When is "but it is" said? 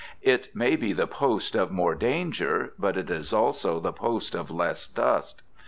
2.79-3.31